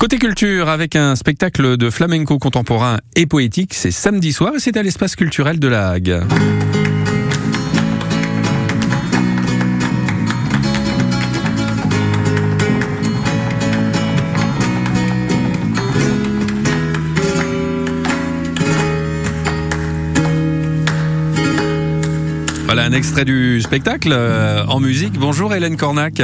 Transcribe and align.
Côté 0.00 0.16
culture, 0.16 0.70
avec 0.70 0.96
un 0.96 1.14
spectacle 1.14 1.76
de 1.76 1.90
flamenco 1.90 2.38
contemporain 2.38 3.00
et 3.16 3.26
poétique, 3.26 3.74
c'est 3.74 3.90
samedi 3.90 4.32
soir 4.32 4.54
et 4.56 4.58
c'est 4.58 4.78
à 4.78 4.82
l'espace 4.82 5.14
culturel 5.14 5.60
de 5.60 5.68
la 5.68 5.90
Hague. 5.90 6.22
Voilà 22.70 22.84
un 22.84 22.92
extrait 22.92 23.24
du 23.24 23.60
spectacle 23.60 24.10
euh, 24.12 24.64
en 24.66 24.78
musique. 24.78 25.14
Bonjour 25.14 25.52
Hélène 25.52 25.76
Cornac. 25.76 26.22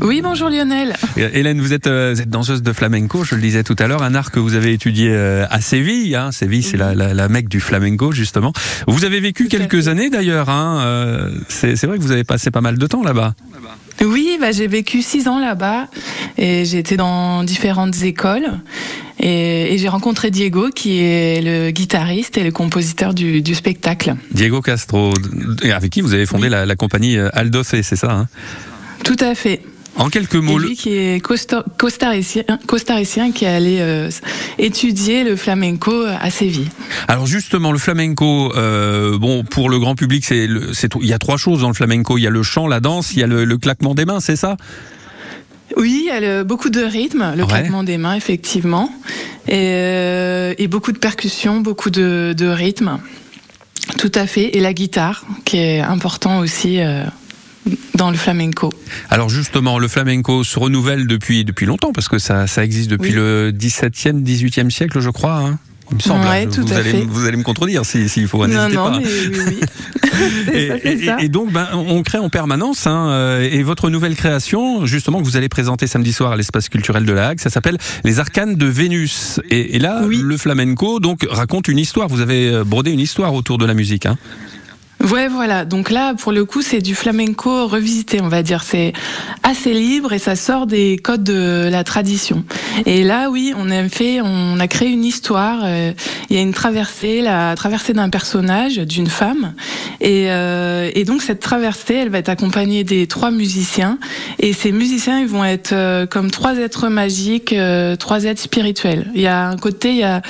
Oui, 0.00 0.22
bonjour 0.24 0.48
Lionel. 0.48 0.96
Hélène, 1.16 1.60
vous 1.60 1.72
êtes, 1.72 1.86
euh, 1.86 2.14
vous 2.14 2.20
êtes 2.20 2.28
danseuse 2.28 2.64
de 2.64 2.72
flamenco, 2.72 3.22
je 3.22 3.36
le 3.36 3.40
disais 3.40 3.62
tout 3.62 3.76
à 3.78 3.86
l'heure, 3.86 4.02
un 4.02 4.16
art 4.16 4.32
que 4.32 4.40
vous 4.40 4.54
avez 4.54 4.72
étudié 4.72 5.10
euh, 5.12 5.46
à 5.50 5.60
Séville. 5.60 6.16
Hein. 6.16 6.32
Séville, 6.32 6.64
c'est 6.64 6.76
la, 6.76 6.96
la, 6.96 7.14
la, 7.14 7.28
mecque 7.28 7.48
du 7.48 7.60
flamenco, 7.60 8.10
justement. 8.10 8.52
Vous 8.88 9.04
avez 9.04 9.20
vécu 9.20 9.44
tout 9.44 9.50
quelques 9.50 9.86
années 9.86 10.10
d'ailleurs. 10.10 10.50
Hein. 10.50 10.80
Euh, 10.84 11.30
c'est 11.48 11.84
vrai 11.84 11.98
que 11.98 12.02
vous 12.02 12.10
avez 12.10 12.24
passé 12.24 12.50
pas 12.50 12.60
mal 12.60 12.76
de 12.76 12.86
temps 12.88 13.04
là-bas. 13.04 13.34
Oui, 14.04 14.36
bah, 14.40 14.50
j'ai 14.50 14.66
vécu 14.66 15.00
six 15.00 15.28
ans 15.28 15.38
là-bas 15.38 15.86
et 16.36 16.64
j'ai 16.64 16.78
été 16.78 16.96
dans 16.96 17.44
différentes 17.44 18.02
écoles. 18.02 18.48
Et, 19.20 19.74
et 19.74 19.78
j'ai 19.78 19.88
rencontré 19.88 20.30
Diego, 20.30 20.70
qui 20.70 21.00
est 21.00 21.42
le 21.42 21.70
guitariste 21.70 22.38
et 22.38 22.44
le 22.44 22.52
compositeur 22.52 23.14
du, 23.14 23.42
du 23.42 23.54
spectacle. 23.54 24.14
Diego 24.32 24.60
Castro, 24.62 25.12
avec 25.72 25.90
qui 25.90 26.00
vous 26.00 26.14
avez 26.14 26.26
fondé 26.26 26.44
oui. 26.44 26.50
la, 26.50 26.66
la, 26.66 26.76
compagnie 26.76 27.18
Aldoce, 27.18 27.68
c'est 27.82 27.96
ça 27.96 28.12
hein 28.12 28.28
Tout 29.04 29.16
à 29.20 29.34
fait. 29.34 29.62
En 29.96 30.10
quelques 30.10 30.36
mots. 30.36 30.60
Et 30.60 30.62
lui 30.62 30.76
qui 30.76 30.90
est 30.90 31.20
costaricien, 31.20 32.44
costaricien 32.68 33.32
qui 33.32 33.44
est 33.44 33.48
allé 33.48 33.78
euh, 33.80 34.10
étudier 34.58 35.24
le 35.24 35.34
flamenco 35.34 35.92
à 36.06 36.30
Séville. 36.30 36.68
Alors 37.08 37.26
justement, 37.26 37.72
le 37.72 37.78
flamenco, 37.78 38.52
euh, 38.54 39.18
bon, 39.18 39.42
pour 39.42 39.68
le 39.68 39.80
grand 39.80 39.96
public, 39.96 40.24
c'est, 40.24 40.44
il 40.44 41.06
y 41.06 41.12
a 41.12 41.18
trois 41.18 41.36
choses 41.36 41.62
dans 41.62 41.68
le 41.68 41.74
flamenco. 41.74 42.16
Il 42.16 42.22
y 42.22 42.28
a 42.28 42.30
le 42.30 42.44
chant, 42.44 42.68
la 42.68 42.78
danse, 42.78 43.12
il 43.12 43.18
y 43.18 43.22
a 43.24 43.26
le, 43.26 43.44
le 43.44 43.58
claquement 43.58 43.96
des 43.96 44.04
mains, 44.04 44.20
c'est 44.20 44.36
ça? 44.36 44.56
Oui, 45.78 46.10
beaucoup 46.44 46.70
de 46.70 46.82
rythme, 46.82 47.34
le 47.36 47.42
ouais. 47.42 47.48
claquement 47.48 47.84
des 47.84 47.98
mains, 47.98 48.14
effectivement, 48.14 48.90
et, 49.46 49.54
euh, 49.54 50.54
et 50.58 50.68
beaucoup 50.68 50.92
de 50.92 50.98
percussions, 50.98 51.60
beaucoup 51.60 51.90
de, 51.90 52.34
de, 52.36 52.46
rythme. 52.46 52.98
Tout 53.96 54.12
à 54.14 54.26
fait. 54.26 54.56
Et 54.56 54.60
la 54.60 54.74
guitare, 54.74 55.24
qui 55.44 55.58
est 55.58 55.80
important 55.80 56.40
aussi. 56.40 56.80
Euh, 56.80 57.04
dans 57.94 58.10
le 58.10 58.16
flamenco. 58.16 58.72
Alors 59.10 59.28
justement, 59.28 59.78
le 59.78 59.88
flamenco 59.88 60.42
se 60.42 60.58
renouvelle 60.58 61.06
depuis, 61.06 61.44
depuis 61.44 61.66
longtemps, 61.66 61.92
parce 61.92 62.08
que 62.08 62.18
ça, 62.18 62.46
ça 62.46 62.64
existe 62.64 62.88
depuis 62.88 63.10
oui. 63.10 63.16
le 63.16 63.52
17e, 63.52 64.22
18e 64.22 64.70
siècle, 64.70 65.00
je 65.00 65.10
crois. 65.10 65.36
Hein 65.36 65.58
il 65.90 65.96
me 65.96 66.00
semble. 66.00 66.26
Ouais, 66.26 66.46
tout 66.46 66.62
vous, 66.66 66.72
à 66.72 66.76
allez, 66.76 66.90
fait. 66.90 67.06
vous 67.08 67.26
allez 67.26 67.36
me 67.36 67.42
contredire 67.42 67.84
s'il 67.84 68.08
si, 68.08 68.20
si 68.20 68.26
faut, 68.26 68.46
n'hésitez 68.46 68.74
non, 68.76 68.90
pas. 68.90 68.98
Mais 68.98 69.06
oui, 69.06 69.44
oui. 69.46 69.60
et, 70.52 70.68
ça, 70.68 70.76
et, 70.82 71.04
ça. 71.04 71.16
et, 71.20 71.28
donc, 71.28 71.52
ben, 71.52 71.68
on 71.74 72.02
crée 72.02 72.18
en 72.18 72.28
permanence. 72.28 72.86
Hein, 72.86 73.38
et 73.40 73.62
votre 73.62 73.90
nouvelle 73.90 74.16
création, 74.16 74.86
justement, 74.86 75.20
que 75.20 75.24
vous 75.24 75.36
allez 75.36 75.48
présenter 75.48 75.86
samedi 75.86 76.12
soir 76.12 76.32
à 76.32 76.36
l'espace 76.36 76.68
culturel 76.68 77.04
de 77.04 77.12
la 77.12 77.28
Hague, 77.28 77.40
ça 77.40 77.50
s'appelle 77.50 77.78
Les 78.04 78.18
Arcanes 78.20 78.56
de 78.56 78.66
Vénus. 78.66 79.40
Et, 79.50 79.78
là, 79.78 80.02
oui. 80.06 80.20
le 80.22 80.36
flamenco 80.36 81.00
donc 81.00 81.26
raconte 81.30 81.68
une 81.68 81.78
histoire. 81.78 82.08
Vous 82.08 82.20
avez 82.20 82.64
brodé 82.64 82.90
une 82.90 83.00
histoire 83.00 83.34
autour 83.34 83.58
de 83.58 83.66
la 83.66 83.74
musique. 83.74 84.06
Hein. 84.06 84.18
Ouais, 85.00 85.28
voilà. 85.28 85.64
Donc 85.64 85.90
là, 85.90 86.14
pour 86.14 86.32
le 86.32 86.44
coup, 86.44 86.60
c'est 86.60 86.80
du 86.80 86.94
flamenco 86.94 87.68
revisité, 87.68 88.20
on 88.20 88.28
va 88.28 88.42
dire. 88.42 88.64
C'est 88.64 88.92
assez 89.44 89.72
libre 89.72 90.12
et 90.12 90.18
ça 90.18 90.34
sort 90.34 90.66
des 90.66 90.96
codes 90.96 91.22
de 91.22 91.68
la 91.70 91.84
tradition. 91.84 92.44
Et 92.84 93.04
là, 93.04 93.30
oui, 93.30 93.52
on 93.56 93.70
a 93.70 93.88
fait, 93.88 94.20
on 94.20 94.58
a 94.58 94.66
créé 94.66 94.88
une 94.88 95.04
histoire. 95.04 95.60
Euh, 95.64 95.92
il 96.30 96.36
y 96.36 96.38
a 96.38 96.42
une 96.42 96.52
traversée, 96.52 97.22
la 97.22 97.54
traversée 97.54 97.92
d'un 97.92 98.08
personnage, 98.08 98.78
d'une 98.78 99.06
femme. 99.06 99.54
Et, 100.00 100.26
euh, 100.30 100.90
et, 100.94 101.04
donc 101.04 101.22
cette 101.22 101.40
traversée, 101.40 101.94
elle 101.94 102.10
va 102.10 102.18
être 102.18 102.28
accompagnée 102.28 102.82
des 102.82 103.06
trois 103.06 103.30
musiciens. 103.30 103.98
Et 104.40 104.52
ces 104.52 104.72
musiciens, 104.72 105.20
ils 105.20 105.28
vont 105.28 105.44
être 105.44 105.72
euh, 105.72 106.06
comme 106.06 106.30
trois 106.32 106.56
êtres 106.56 106.88
magiques, 106.88 107.52
euh, 107.52 107.94
trois 107.94 108.24
êtres 108.24 108.42
spirituels. 108.42 109.10
Il 109.14 109.20
y 109.20 109.28
a 109.28 109.48
un 109.48 109.56
côté, 109.56 109.90
il 109.90 109.98
y 109.98 110.02
a, 110.02 110.22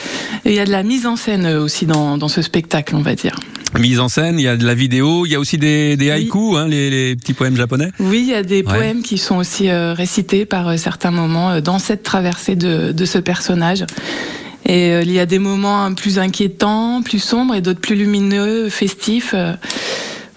il 0.44 0.52
y 0.52 0.60
a 0.60 0.66
de 0.66 0.70
la 0.70 0.82
mise 0.82 1.06
en 1.06 1.16
scène 1.16 1.46
aussi 1.46 1.86
dans, 1.86 2.18
dans 2.18 2.28
ce 2.28 2.42
spectacle, 2.42 2.94
on 2.94 3.02
va 3.02 3.14
dire 3.14 3.34
mise 3.78 4.00
en 4.00 4.08
scène, 4.08 4.38
il 4.38 4.42
y 4.42 4.48
a 4.48 4.56
de 4.56 4.66
la 4.66 4.74
vidéo, 4.74 5.26
il 5.26 5.32
y 5.32 5.34
a 5.34 5.40
aussi 5.40 5.58
des, 5.58 5.96
des 5.96 6.10
haïkus, 6.10 6.34
oui. 6.34 6.58
hein, 6.58 6.68
les, 6.68 6.90
les, 6.90 7.16
petits 7.16 7.34
poèmes 7.34 7.56
japonais. 7.56 7.90
Oui, 8.00 8.24
il 8.26 8.30
y 8.30 8.34
a 8.34 8.42
des 8.42 8.56
ouais. 8.56 8.62
poèmes 8.62 9.02
qui 9.02 9.18
sont 9.18 9.36
aussi 9.36 9.68
euh, 9.68 9.92
récités 9.92 10.46
par 10.46 10.68
euh, 10.68 10.76
certains 10.76 11.10
moments 11.10 11.50
euh, 11.50 11.60
dans 11.60 11.78
cette 11.78 12.02
traversée 12.02 12.56
de, 12.56 12.92
de 12.92 13.04
ce 13.04 13.18
personnage. 13.18 13.84
Et 14.66 14.90
il 15.00 15.10
y 15.10 15.18
a 15.18 15.24
des 15.24 15.38
moments 15.38 15.94
plus 15.94 16.18
inquiétants, 16.18 17.00
plus 17.02 17.20
sombres 17.20 17.54
et 17.54 17.62
d'autres 17.62 17.80
plus 17.80 17.94
lumineux, 17.94 18.68
festifs. 18.68 19.34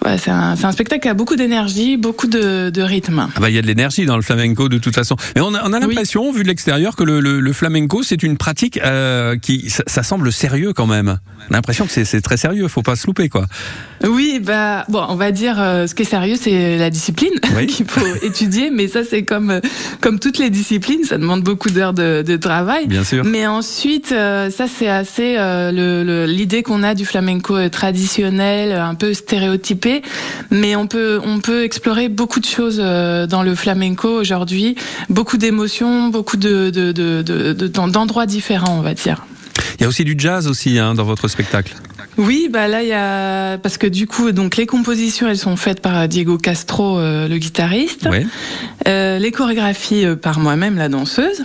Ouais, 0.03 0.17
c'est 0.17 0.31
un, 0.31 0.55
un, 0.61 0.71
spectacle 0.71 1.03
qui 1.03 1.09
a 1.09 1.13
beaucoup 1.13 1.35
d'énergie, 1.35 1.95
beaucoup 1.95 2.25
de, 2.25 2.71
de 2.71 2.81
rythme. 2.81 3.29
Ah 3.35 3.39
bah, 3.39 3.49
il 3.49 3.55
y 3.55 3.59
a 3.59 3.61
de 3.61 3.67
l'énergie 3.67 4.05
dans 4.05 4.15
le 4.15 4.23
flamenco 4.23 4.67
de 4.67 4.79
toute 4.79 4.95
façon. 4.95 5.15
Mais 5.35 5.41
on 5.41 5.53
a, 5.53 5.61
on 5.63 5.73
a 5.73 5.79
l'impression, 5.79 6.29
oui. 6.29 6.37
vu 6.37 6.43
de 6.43 6.47
l'extérieur, 6.47 6.95
que 6.95 7.03
le, 7.03 7.19
le, 7.19 7.39
le 7.39 7.53
flamenco, 7.53 8.01
c'est 8.01 8.23
une 8.23 8.37
pratique 8.37 8.79
euh, 8.83 9.37
qui, 9.37 9.69
ça, 9.69 9.83
ça, 9.85 10.01
semble 10.01 10.31
sérieux 10.31 10.73
quand 10.73 10.87
même. 10.87 11.19
On 11.49 11.53
a 11.53 11.57
l'impression 11.57 11.85
que 11.85 11.91
c'est 11.91 12.21
très 12.21 12.37
sérieux, 12.37 12.67
faut 12.67 12.81
pas 12.81 12.95
se 12.95 13.05
louper 13.05 13.29
quoi. 13.29 13.45
Oui, 14.07 14.39
bah 14.43 14.85
bon, 14.89 15.03
on 15.09 15.15
va 15.15 15.31
dire 15.31 15.61
euh, 15.61 15.85
ce 15.85 15.93
qui 15.93 16.01
est 16.01 16.05
sérieux, 16.05 16.35
c'est 16.39 16.77
la 16.77 16.89
discipline 16.89 17.33
oui. 17.55 17.67
qu'il 17.67 17.85
faut 17.85 18.05
étudier, 18.23 18.71
mais 18.71 18.87
ça 18.87 19.03
c'est 19.03 19.23
comme 19.23 19.51
euh, 19.51 19.59
comme 19.99 20.19
toutes 20.19 20.39
les 20.39 20.49
disciplines, 20.49 21.03
ça 21.03 21.17
demande 21.17 21.43
beaucoup 21.43 21.69
d'heures 21.69 21.93
de, 21.93 22.23
de, 22.23 22.37
travail. 22.37 22.87
Bien 22.87 23.03
sûr. 23.03 23.23
Mais 23.23 23.45
ensuite, 23.45 24.11
euh, 24.11 24.49
ça 24.49 24.65
c'est 24.67 24.87
assez 24.87 25.37
l'idée 26.27 26.63
qu'on 26.63 26.83
a 26.83 26.95
du 26.95 27.05
flamenco 27.05 27.69
traditionnel, 27.69 28.71
un 28.71 28.95
peu 28.95 29.13
stéréotypé, 29.13 29.90
mais 30.49 30.75
on 30.75 30.87
peut 30.87 31.19
on 31.23 31.39
peut 31.39 31.63
explorer 31.63 32.09
beaucoup 32.09 32.39
de 32.39 32.45
choses 32.45 32.77
dans 32.77 33.43
le 33.43 33.55
flamenco 33.55 34.09
aujourd'hui, 34.09 34.75
beaucoup 35.09 35.37
d'émotions, 35.37 36.09
beaucoup 36.09 36.37
de 36.37 36.69
d'endroits 37.89 38.25
de, 38.25 38.31
de, 38.31 38.35
différents, 38.35 38.77
on 38.77 38.81
va 38.81 38.93
dire. 38.93 39.25
Il 39.77 39.81
y 39.81 39.85
a 39.85 39.87
aussi 39.87 40.03
du 40.03 40.15
jazz 40.17 40.47
aussi 40.47 40.77
hein, 40.79 40.93
dans 40.93 41.03
votre 41.03 41.27
spectacle. 41.27 41.75
Oui, 42.17 42.49
bah 42.51 42.67
là 42.67 42.83
il 42.83 42.89
y 42.89 42.93
a 42.93 43.57
parce 43.57 43.77
que 43.77 43.87
du 43.87 44.05
coup 44.05 44.31
donc 44.31 44.57
les 44.57 44.65
compositions 44.65 45.27
elles 45.27 45.37
sont 45.37 45.55
faites 45.55 45.81
par 45.81 46.07
Diego 46.07 46.37
Castro 46.37 46.99
euh, 46.99 47.27
le 47.27 47.37
guitariste, 47.37 48.07
euh, 48.87 49.17
les 49.17 49.31
chorégraphies 49.31 50.05
euh, 50.05 50.15
par 50.15 50.39
moi-même 50.39 50.77
la 50.77 50.89
danseuse. 50.89 51.43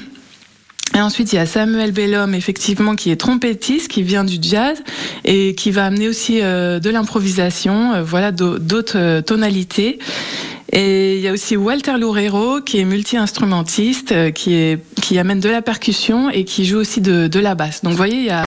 Et 0.96 1.00
ensuite, 1.02 1.34
il 1.34 1.36
y 1.36 1.38
a 1.38 1.44
Samuel 1.44 1.92
Bellum, 1.92 2.34
effectivement, 2.34 2.96
qui 2.96 3.10
est 3.10 3.16
trompettiste, 3.16 3.88
qui 3.88 4.02
vient 4.02 4.24
du 4.24 4.38
jazz 4.40 4.82
et 5.26 5.54
qui 5.54 5.70
va 5.70 5.84
amener 5.84 6.08
aussi 6.08 6.40
euh, 6.40 6.80
de 6.80 6.88
l'improvisation, 6.88 7.92
euh, 7.92 8.02
voilà, 8.02 8.32
d'autres 8.32 8.96
euh, 8.96 9.20
tonalités. 9.20 9.98
Et 10.72 11.16
il 11.16 11.20
y 11.20 11.28
a 11.28 11.32
aussi 11.32 11.54
Walter 11.54 11.98
Loureiro, 11.98 12.62
qui 12.62 12.80
est 12.80 12.86
multi-instrumentiste, 12.86 14.32
qui, 14.32 15.18
amène 15.18 15.40
de 15.40 15.50
la 15.50 15.60
percussion 15.60 16.30
et 16.30 16.44
qui 16.44 16.64
joue 16.64 16.78
aussi 16.78 17.02
de, 17.02 17.26
de 17.26 17.40
la 17.40 17.54
basse. 17.54 17.82
Donc, 17.82 17.92
vous 17.92 17.98
voyez, 17.98 18.16
il 18.16 18.24
y 18.24 18.30
a 18.30 18.40